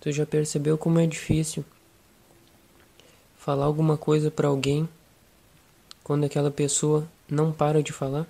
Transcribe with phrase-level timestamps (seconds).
[0.00, 1.64] Tu já percebeu como é difícil
[3.36, 4.88] falar alguma coisa para alguém
[6.04, 8.26] quando aquela pessoa não para de falar?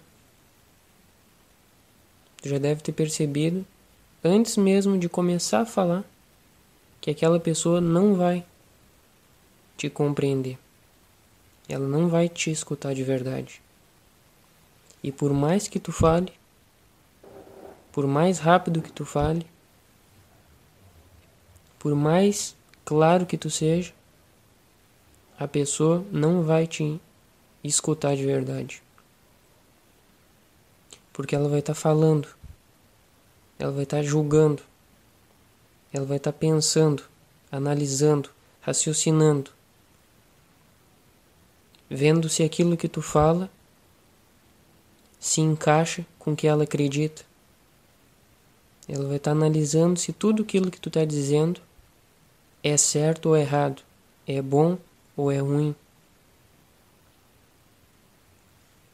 [2.40, 3.66] Tu já deve ter percebido
[4.24, 6.04] antes mesmo de começar a falar
[7.00, 8.44] que aquela pessoa não vai
[9.76, 10.58] te compreender.
[11.68, 13.60] Ela não vai te escutar de verdade.
[15.02, 16.32] E por mais que tu fale,
[17.92, 19.46] por mais rápido que tu fale,
[21.78, 23.92] por mais claro que tu seja,
[25.38, 27.00] a pessoa não vai te
[27.62, 28.82] escutar de verdade.
[31.12, 32.28] Porque ela vai estar tá falando,
[33.58, 34.62] ela vai estar tá julgando,
[35.92, 37.04] ela vai estar tá pensando,
[37.52, 39.50] analisando, raciocinando,
[41.88, 43.50] vendo se aquilo que tu fala
[45.20, 47.22] se encaixa com o que ela acredita.
[48.88, 51.60] Ela vai estar analisando se tudo aquilo que tu está dizendo
[52.62, 53.82] é certo ou errado,
[54.26, 54.78] é bom
[55.16, 55.74] ou é ruim.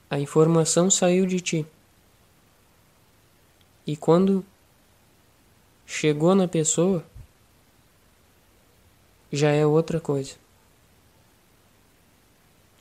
[0.08, 1.66] A informação saiu de ti.
[3.86, 4.44] E quando
[5.86, 7.04] chegou na pessoa,
[9.32, 10.36] já é outra coisa.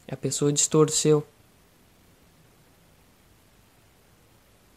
[0.07, 1.25] A pessoa distorceu,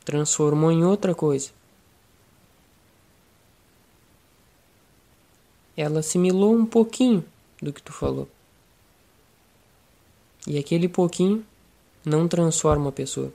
[0.04, 1.55] transformou em outra coisa.
[5.76, 7.24] Ela assimilou um pouquinho
[7.60, 8.28] do que tu falou.
[10.46, 11.44] E aquele pouquinho
[12.04, 13.32] não transforma a pessoa.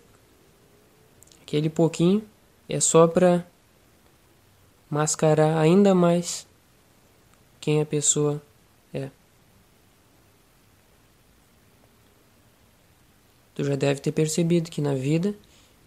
[1.42, 2.24] Aquele pouquinho
[2.70, 3.46] é só para
[4.90, 6.48] mascarar ainda mais
[7.60, 8.42] quem a pessoa
[8.94, 9.10] é.
[13.54, 15.36] Tu já deve ter percebido que na vida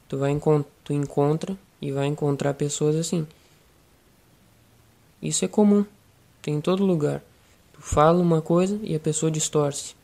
[0.09, 0.39] tu vai
[0.85, 3.27] tu encontra e vai encontrar pessoas assim.
[5.23, 5.87] Isso é comum.
[6.45, 7.23] Tem em todo lugar.
[7.73, 9.97] Tu fala uma coisa e a pessoa distorce.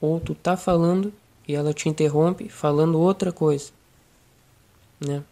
[0.00, 1.12] Ou tu tá falando
[1.48, 3.72] e ela te interrompe falando outra coisa.
[5.04, 5.24] Né?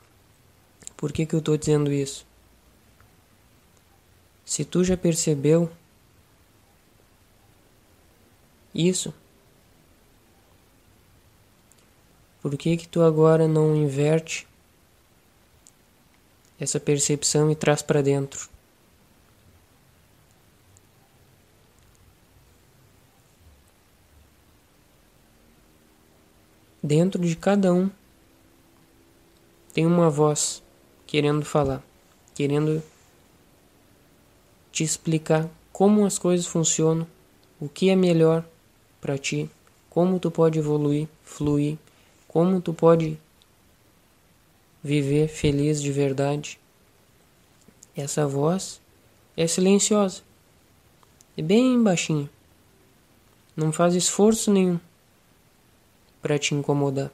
[0.97, 2.27] Por que, que eu estou dizendo isso?
[4.45, 5.71] Se tu já percebeu
[8.75, 9.15] isso,
[12.43, 14.49] por que que tu agora não inverte
[16.59, 18.58] essa percepção e traz para dentro?
[26.89, 27.91] Dentro de cada um.
[29.75, 30.63] Tem uma voz
[31.07, 31.85] querendo falar,
[32.35, 32.83] querendo
[34.73, 37.07] te explicar como as coisas funcionam,
[37.61, 38.43] o que é melhor
[39.03, 39.51] para ti,
[39.91, 41.77] como tu pode evoluir, fluir,
[42.27, 43.19] como tu pode
[44.83, 46.59] viver feliz de verdade.
[47.95, 48.81] Essa voz
[49.37, 50.23] é silenciosa,
[51.37, 52.31] é bem baixinha,
[53.55, 54.81] não faz esforço nenhum
[56.21, 57.11] para te incomodar.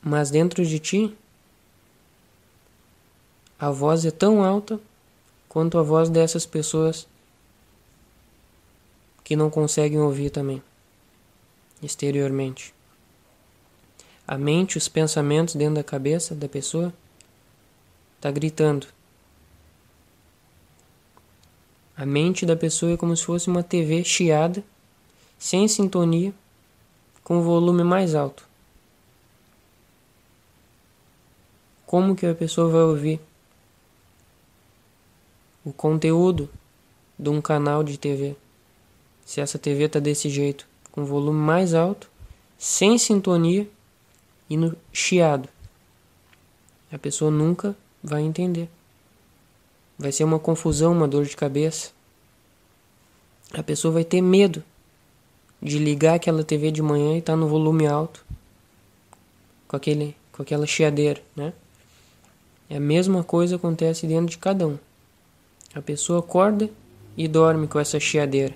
[0.00, 1.16] Mas dentro de ti,
[3.58, 4.80] a voz é tão alta
[5.48, 7.06] quanto a voz dessas pessoas
[9.24, 10.62] que não conseguem ouvir também,
[11.82, 12.72] exteriormente.
[14.26, 16.92] A mente, os pensamentos dentro da cabeça da pessoa,
[18.16, 18.86] está gritando.
[21.96, 24.62] A mente da pessoa é como se fosse uma TV chiada
[25.38, 26.34] sem sintonia,
[27.22, 28.46] com volume mais alto.
[31.86, 33.20] Como que a pessoa vai ouvir
[35.64, 36.50] o conteúdo
[37.18, 38.36] de um canal de TV?
[39.24, 42.10] Se essa TV está desse jeito, com volume mais alto,
[42.58, 43.68] sem sintonia
[44.50, 45.48] e no chiado.
[46.90, 48.68] A pessoa nunca vai entender.
[49.98, 51.90] Vai ser uma confusão, uma dor de cabeça.
[53.52, 54.64] A pessoa vai ter medo
[55.62, 58.24] de ligar aquela TV de manhã e tá no volume alto
[59.66, 61.52] com aquele com aquela chiadeira, né?
[62.70, 64.78] É a mesma coisa acontece dentro de cada um.
[65.74, 66.70] A pessoa acorda
[67.16, 68.54] e dorme com essa chiadeira.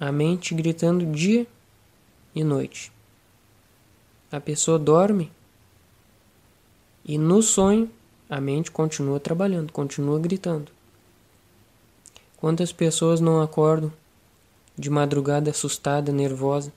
[0.00, 1.46] A mente gritando dia
[2.34, 2.90] e noite.
[4.32, 5.30] A pessoa dorme
[7.04, 7.90] e no sonho
[8.28, 10.77] a mente continua trabalhando, continua gritando.
[12.40, 13.92] Quantas pessoas não acordam
[14.78, 16.72] de madrugada assustada, nervosa,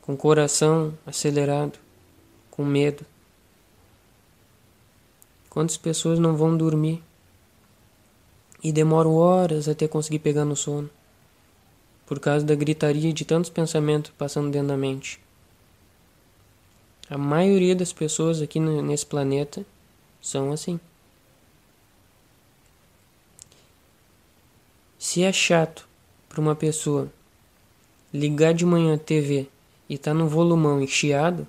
[0.00, 1.78] com o coração acelerado,
[2.50, 3.04] com medo?
[5.50, 7.02] Quantas pessoas não vão dormir
[8.64, 10.88] e demoram horas até conseguir pegar no sono
[12.06, 15.20] por causa da gritaria de tantos pensamentos passando dentro da mente?
[17.10, 19.62] A maioria das pessoas aqui nesse planeta
[20.22, 20.80] são assim.
[25.10, 25.88] Se é chato
[26.28, 27.12] para uma pessoa
[28.14, 29.48] ligar de manhã a TV
[29.88, 31.48] e tá no volumão enchiado,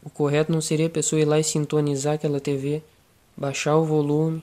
[0.00, 2.84] o correto não seria a pessoa ir lá e sintonizar aquela TV,
[3.36, 4.40] baixar o volume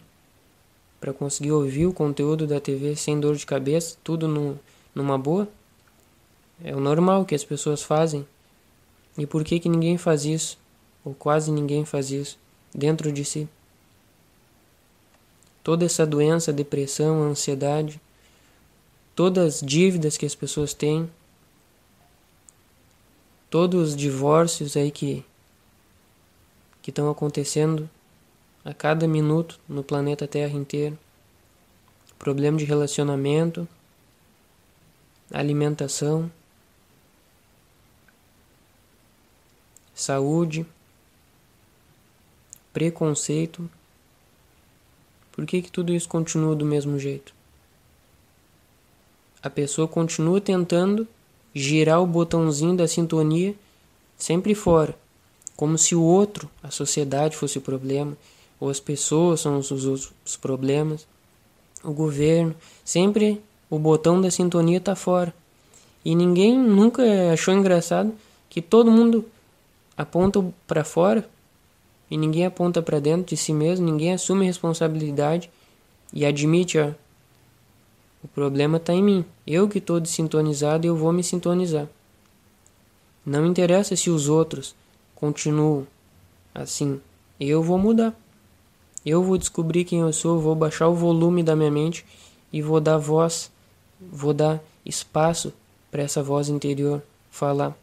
[1.00, 4.59] para conseguir ouvir o conteúdo da TV sem dor de cabeça, tudo no,
[4.94, 5.47] numa boa?
[6.62, 8.27] É o normal que as pessoas fazem.
[9.18, 10.59] E por que que ninguém faz isso?
[11.06, 12.38] Ou quase ninguém faz isso
[12.75, 13.47] dentro de si?
[15.63, 18.02] Toda essa doença, depressão, ansiedade,
[19.16, 21.10] todas as dívidas que as pessoas têm,
[23.50, 25.24] todos os divórcios aí que
[26.81, 27.90] que estão acontecendo
[28.66, 30.98] a cada minuto no planeta Terra inteiro,
[32.18, 33.68] problema de relacionamento,
[35.31, 36.31] alimentação,
[39.94, 40.66] saúde,
[42.74, 43.69] preconceito.
[45.42, 47.34] Por que, que tudo isso continua do mesmo jeito?
[49.42, 51.08] A pessoa continua tentando
[51.52, 53.56] girar o botãozinho da sintonia
[54.16, 54.96] sempre fora,
[55.58, 58.16] como se o outro, a sociedade, fosse o problema,
[58.60, 61.08] ou as pessoas são os, os, os problemas,
[61.84, 62.54] o governo,
[62.86, 65.34] sempre o botão da sintonia está fora.
[66.06, 68.14] E ninguém nunca achou engraçado
[68.48, 69.26] que todo mundo
[69.98, 71.28] aponta para fora
[72.12, 75.50] e ninguém aponta para dentro de si mesmo, ninguém assume responsabilidade
[76.12, 76.92] e admite, ó,
[78.22, 79.25] o problema está em mim.
[79.48, 81.88] Eu que estou desintonizado, eu vou me sintonizar.
[83.25, 84.75] Não interessa se os outros
[85.16, 85.88] continuam
[86.54, 87.00] assim.
[87.40, 88.14] Eu vou mudar.
[89.06, 92.06] Eu vou descobrir quem eu sou, vou baixar o volume da minha mente
[92.52, 93.50] e vou dar voz,
[94.00, 95.54] vou dar espaço
[95.90, 97.75] para essa voz interior falar.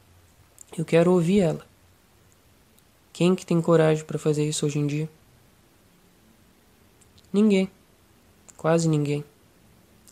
[0.77, 1.68] Eu quero ouvir ela.
[3.19, 5.11] Quem que tem coragem para fazer isso hoje em dia?
[7.33, 7.69] Ninguém.
[8.57, 9.25] Quase ninguém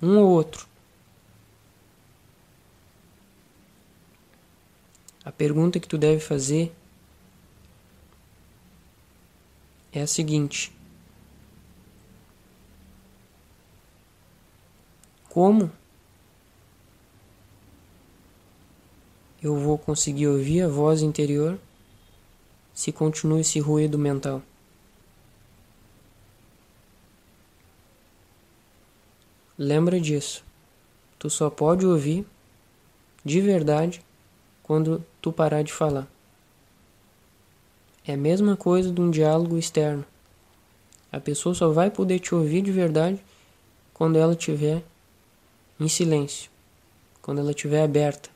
[0.02, 0.66] um ou outro.
[5.24, 6.74] A pergunta que tu deve fazer
[9.92, 10.72] é a seguinte:
[15.28, 15.70] Como
[19.40, 21.56] eu vou conseguir ouvir a voz interior
[22.76, 24.42] se continua esse ruído mental?
[29.58, 30.44] Lembra disso.
[31.18, 32.26] Tu só pode ouvir
[33.24, 34.02] de verdade
[34.62, 36.06] quando tu parar de falar.
[38.06, 40.04] É a mesma coisa de um diálogo externo.
[41.10, 43.18] A pessoa só vai poder te ouvir de verdade
[43.94, 44.84] quando ela estiver
[45.80, 46.50] em silêncio,
[47.22, 48.28] quando ela estiver aberta.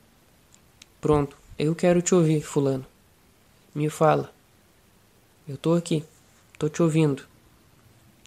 [0.98, 2.89] Pronto, eu quero te ouvir, fulano.
[3.74, 4.32] Me fala.
[5.48, 6.04] Eu tô aqui,
[6.58, 7.24] tô te ouvindo.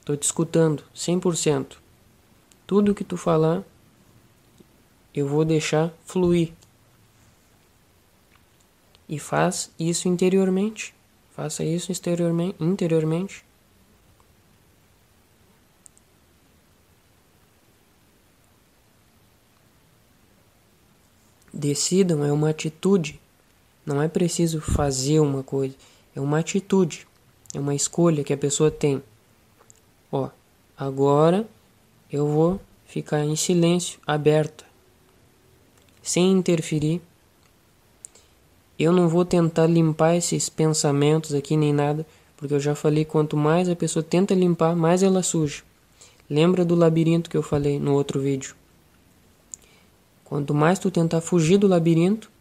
[0.06, 1.78] Tô te escutando, 100%.
[2.66, 3.64] Tudo que tu falar,
[5.14, 6.54] eu vou deixar fluir.
[9.08, 10.94] E faz isso interiormente.
[11.36, 13.44] Faça isso exteriormente, interiormente.
[21.54, 23.20] Decidam é uma atitude.
[23.86, 25.76] Não é preciso fazer uma coisa.
[26.16, 27.08] É uma atitude.
[27.54, 29.02] É uma escolha que a pessoa tem.
[30.12, 30.30] Ó,
[30.78, 31.48] agora
[32.12, 34.64] eu vou ficar em silêncio, aberta,
[36.02, 37.02] sem interferir.
[38.78, 42.06] Eu não vou tentar limpar esses pensamentos aqui nem nada,
[42.38, 45.64] porque eu já falei quanto mais a pessoa tenta limpar, mais ela suja.
[46.30, 48.56] Lembra do labirinto que eu falei no outro vídeo?
[50.24, 52.32] Quanto mais tu tentar fugir do labirinto,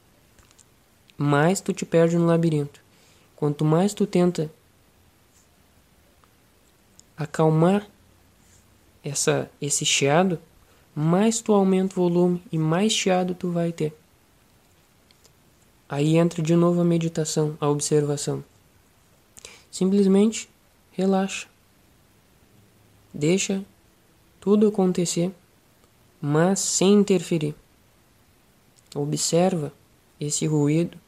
[1.23, 2.81] mais tu te perde no labirinto.
[3.37, 4.51] Quanto mais tu tenta
[7.17, 7.87] acalmar
[9.05, 10.39] essa, esse chiado,
[10.95, 13.97] mais tu aumenta o volume e mais chiado tu vai ter.
[15.89, 18.43] Aí entra de novo a meditação, a observação.
[19.71, 20.49] Simplesmente
[20.91, 21.47] relaxa.
[23.15, 23.65] Deixa
[24.41, 25.31] tudo acontecer,
[26.21, 27.55] mas sem interferir.
[28.95, 29.73] Observa
[30.19, 31.02] esse ruído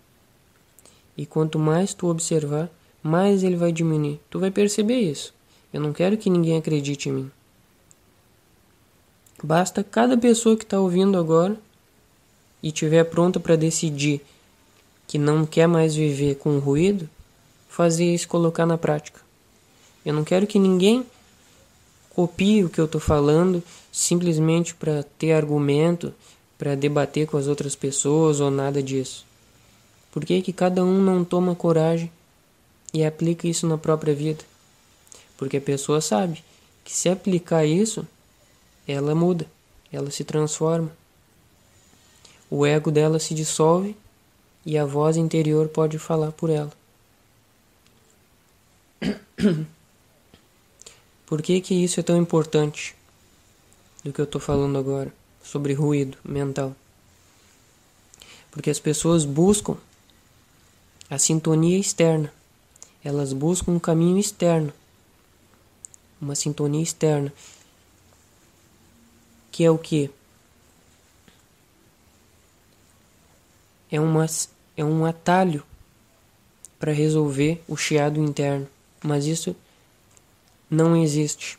[1.17, 2.71] e quanto mais tu observar,
[3.03, 4.21] mais ele vai diminuir.
[4.31, 5.35] Tu vai perceber isso.
[5.73, 7.31] Eu não quero que ninguém acredite em mim.
[9.43, 11.57] Basta cada pessoa que está ouvindo agora
[12.63, 14.21] e tiver pronta para decidir
[15.07, 17.09] que não quer mais viver com ruído,
[17.69, 19.21] fazer isso colocar na prática.
[20.05, 21.05] Eu não quero que ninguém
[22.15, 26.15] copie o que eu estou falando simplesmente para ter argumento,
[26.57, 29.27] para debater com as outras pessoas ou nada disso.
[30.15, 32.09] Por que, que cada um não toma coragem
[32.93, 34.45] e aplica isso na própria vida?
[35.37, 36.45] Porque a pessoa sabe
[36.85, 38.07] que se aplicar isso,
[38.87, 39.45] ela muda,
[39.93, 40.89] ela se transforma.
[42.49, 43.97] O ego dela se dissolve
[44.65, 46.73] e a voz interior pode falar por ela.
[51.27, 52.95] Por que, que isso é tão importante
[54.05, 56.73] do que eu estou falando agora sobre ruído mental?
[58.53, 59.77] Porque as pessoas buscam
[61.09, 62.33] a sintonia externa,
[63.05, 64.73] elas buscam um caminho externo,
[66.21, 67.33] uma sintonia externa,
[69.53, 70.11] que é o que?
[73.91, 74.27] É, uma,
[74.77, 75.63] é um atalho
[76.79, 78.67] para resolver o chiado interno,
[79.03, 79.55] mas isso
[80.69, 81.59] não existe.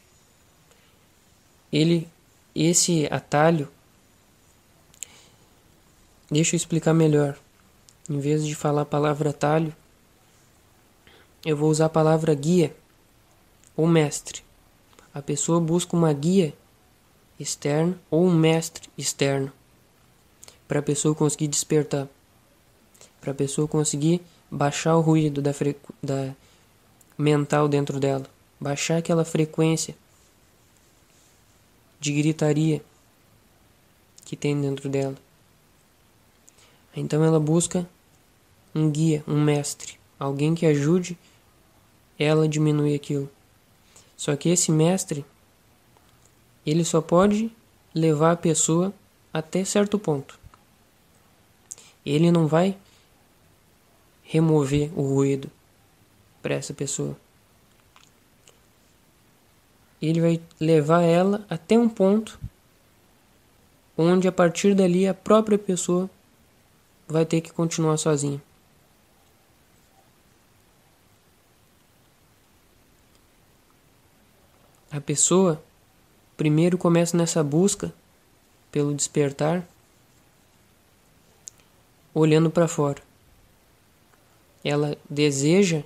[1.71, 2.07] Ele,
[2.53, 3.69] esse atalho,
[6.29, 7.37] deixa eu explicar melhor.
[8.09, 9.75] Em vez de falar a palavra atalho,
[11.43, 12.75] eu vou usar a palavra guia
[13.75, 14.43] ou mestre.
[15.13, 16.53] A pessoa busca uma guia
[17.39, 19.51] externa ou um mestre externo
[20.67, 22.07] para a pessoa conseguir despertar,
[23.21, 25.51] para a pessoa conseguir baixar o ruído da,
[26.01, 26.35] da
[27.17, 28.25] mental dentro dela
[28.59, 29.95] baixar aquela frequência
[31.99, 32.83] de gritaria
[34.23, 35.15] que tem dentro dela.
[36.95, 37.87] Então ela busca
[38.75, 41.17] um guia, um mestre, alguém que ajude
[42.19, 43.29] ela a diminuir aquilo.
[44.17, 45.25] Só que esse mestre,
[46.65, 47.49] ele só pode
[47.93, 48.93] levar a pessoa
[49.33, 50.37] até certo ponto.
[52.05, 52.77] Ele não vai
[54.23, 55.49] remover o ruído
[56.41, 57.17] para essa pessoa
[60.01, 62.39] ele vai levar ela até um ponto
[63.97, 66.09] onde a partir dali a própria pessoa
[67.07, 68.41] vai ter que continuar sozinha.
[74.95, 75.61] A pessoa
[76.37, 77.93] primeiro começa nessa busca
[78.71, 79.67] pelo despertar,
[82.13, 83.03] olhando para fora.
[84.63, 85.83] Ela deseja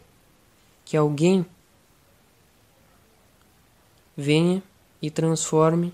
[0.85, 1.43] que alguém
[4.15, 4.61] venha
[5.01, 5.91] e transforme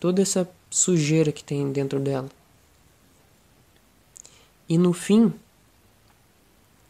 [0.00, 2.28] toda essa sujeira que tem dentro dela.
[4.68, 5.32] E no fim,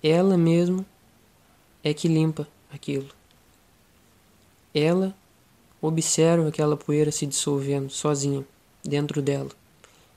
[0.03, 0.83] ela mesma
[1.85, 3.22] é que limpa aquilo.
[4.75, 5.15] Ela
[5.81, 8.45] observa aquela poeira se dissolvendo sozinha
[8.85, 9.51] dentro dela.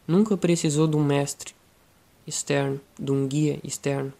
[0.08, 1.54] Nunca precisou de um mestre
[2.28, 4.14] externo, de um guia externo.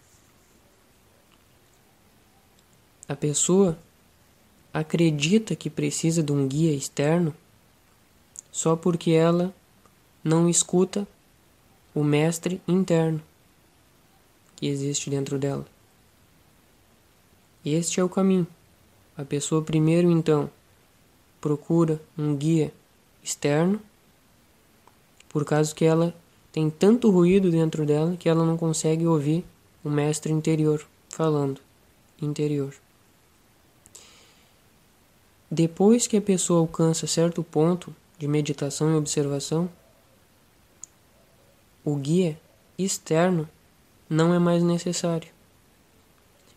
[3.08, 3.78] A pessoa
[4.74, 7.34] acredita que precisa de um guia externo
[8.50, 9.54] só porque ela
[10.24, 11.06] não escuta
[11.94, 13.22] o mestre interno
[14.56, 15.66] que existe dentro dela.
[17.64, 18.46] Este é o caminho.
[19.16, 20.50] A pessoa primeiro então
[21.40, 22.72] procura um guia
[23.22, 23.80] externo
[25.28, 26.14] por causa que ela
[26.52, 29.44] tem tanto ruído dentro dela que ela não consegue ouvir
[29.84, 31.60] o mestre interior falando
[32.20, 32.74] interior.
[35.50, 39.68] Depois que a pessoa alcança certo ponto de meditação e observação,
[41.84, 42.38] o guia
[42.76, 43.48] externo
[44.10, 45.28] não é mais necessário,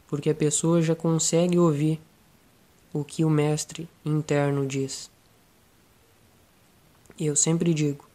[0.08, 2.02] porque a pessoa já consegue ouvir
[2.94, 5.10] o que o mestre interno diz.
[7.18, 8.08] E eu sempre digo: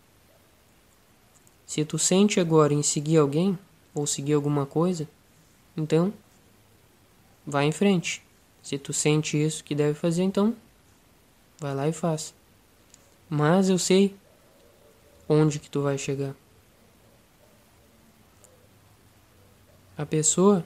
[1.66, 3.58] se tu sente agora em seguir alguém
[3.94, 5.08] ou seguir alguma coisa,
[5.76, 6.12] então
[7.46, 8.22] vá em frente.
[8.62, 10.54] Se tu sente isso que deve fazer, então
[11.58, 12.32] vai lá e faz.
[13.28, 14.14] Mas eu sei
[15.28, 16.34] onde que tu vai chegar.
[19.96, 20.64] A pessoa,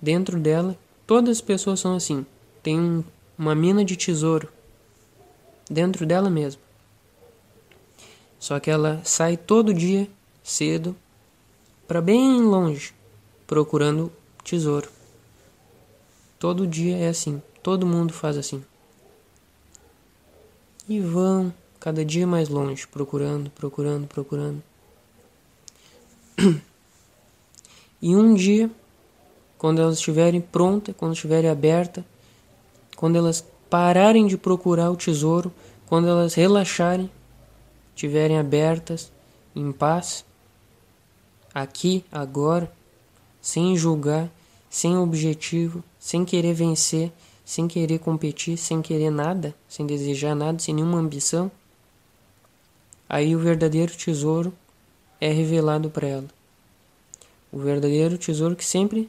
[0.00, 2.26] dentro dela, todas as pessoas são assim.
[2.68, 3.02] Tem um,
[3.38, 4.46] uma mina de tesouro
[5.70, 6.60] dentro dela mesma.
[8.38, 10.06] Só que ela sai todo dia
[10.44, 10.94] cedo
[11.86, 12.92] para bem longe
[13.46, 14.12] procurando
[14.44, 14.90] tesouro.
[16.38, 17.42] Todo dia é assim.
[17.62, 18.62] Todo mundo faz assim.
[20.86, 24.62] E vão cada dia mais longe, procurando, procurando, procurando.
[28.02, 28.70] E um dia,
[29.56, 32.04] quando elas estiverem prontas, quando estiverem abertas,
[32.98, 35.54] quando elas pararem de procurar o tesouro,
[35.86, 37.08] quando elas relaxarem,
[37.94, 39.12] estiverem abertas,
[39.54, 40.24] em paz,
[41.54, 42.68] aqui, agora,
[43.40, 44.28] sem julgar,
[44.68, 47.12] sem objetivo, sem querer vencer,
[47.44, 51.52] sem querer competir, sem querer nada, sem desejar nada, sem nenhuma ambição,
[53.08, 54.52] aí o verdadeiro tesouro
[55.20, 56.28] é revelado para ela.
[57.52, 59.08] O verdadeiro tesouro que sempre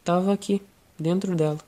[0.00, 0.60] estava aqui,
[0.98, 1.67] dentro dela.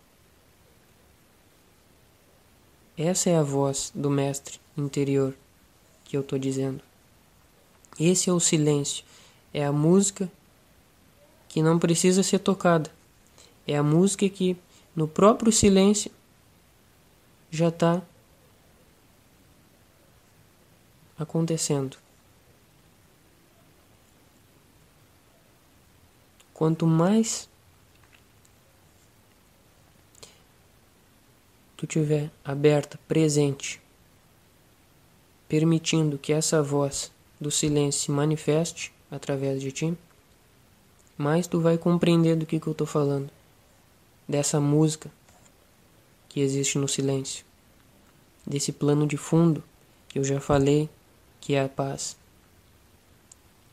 [3.02, 5.34] Essa é a voz do mestre interior
[6.04, 6.82] que eu estou dizendo.
[7.98, 9.06] Esse é o silêncio,
[9.54, 10.30] é a música
[11.48, 12.92] que não precisa ser tocada.
[13.66, 14.54] É a música que
[14.94, 16.10] no próprio silêncio
[17.50, 18.02] já está
[21.18, 21.96] acontecendo.
[26.52, 27.48] Quanto mais
[31.80, 33.80] tu tiver aberta, presente,
[35.48, 37.10] permitindo que essa voz
[37.40, 39.96] do silêncio se manifeste através de ti,
[41.16, 43.30] mais tu vai compreender do que, que eu estou falando,
[44.28, 45.10] dessa música
[46.28, 47.46] que existe no silêncio,
[48.46, 49.64] desse plano de fundo
[50.06, 50.86] que eu já falei
[51.40, 52.14] que é a paz.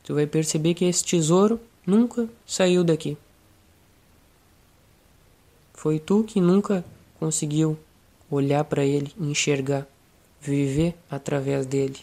[0.02, 3.18] Tu vai perceber que esse tesouro nunca saiu daqui.
[5.74, 6.82] Foi tu que nunca
[7.20, 7.78] conseguiu
[8.30, 9.86] olhar para ele, enxergar,
[10.40, 11.98] viver através dele.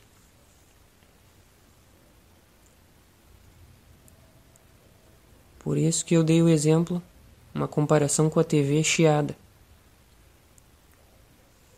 [5.60, 7.01] Por isso que eu dei o exemplo,
[7.53, 9.36] uma comparação com a TV chiada.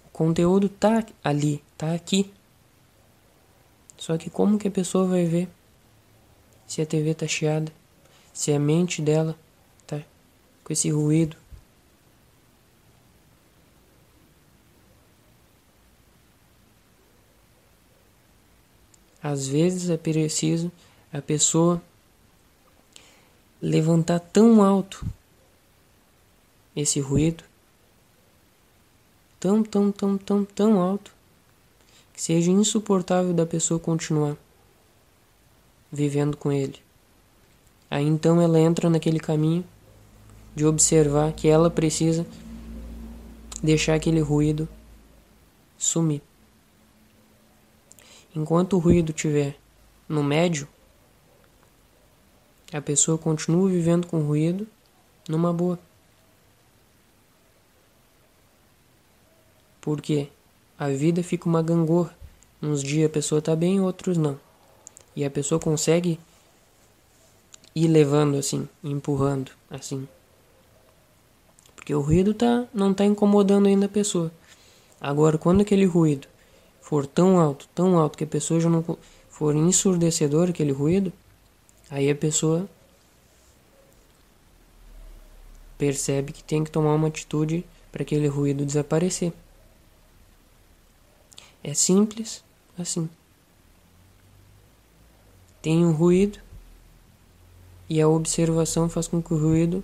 [0.08, 2.34] O conteúdo tá ali, tá aqui.
[3.98, 5.48] Só que como que a pessoa vai ver
[6.68, 7.72] se a TV tá chiada,
[8.34, 9.38] se a mente dela
[9.86, 10.02] tá
[10.64, 11.38] com esse ruído?
[19.30, 20.72] Às vezes é preciso
[21.12, 21.82] a pessoa
[23.62, 25.06] levantar tão alto
[26.74, 27.44] esse ruído,
[29.38, 31.12] tão, tão, tão, tão, tão alto,
[32.14, 34.38] que seja insuportável da pessoa continuar
[35.92, 36.80] vivendo com ele.
[37.92, 39.66] Aí então ela entra naquele caminho
[40.56, 42.26] de observar que ela precisa
[43.62, 44.70] deixar aquele ruído
[45.78, 46.22] sumir.
[48.36, 49.56] Enquanto o ruído estiver
[50.08, 50.68] no médio,
[52.72, 54.68] a pessoa continua vivendo com ruído
[55.28, 55.80] numa boa.
[59.82, 60.30] Porque
[60.78, 62.16] a vida fica uma gangorra.
[62.62, 64.40] Uns dias a pessoa está bem, outros não.
[65.16, 66.20] E a pessoa consegue
[67.74, 70.08] ir levando assim, empurrando assim.
[71.76, 74.32] Porque o ruído tá, não está incomodando ainda a pessoa.
[75.00, 76.28] Agora, quando aquele ruído
[76.88, 78.98] for tão alto, tão alto que a pessoa já não
[79.30, 81.12] for ensurdecedor aquele ruído,
[81.90, 82.66] aí a pessoa
[85.78, 89.34] percebe que tem que tomar uma atitude para aquele ruído desaparecer.
[91.62, 92.42] É simples
[92.80, 93.10] assim.
[95.62, 96.40] Tem um ruído
[97.90, 99.84] e a observação faz com que o ruído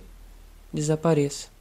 [0.72, 1.53] desapareça.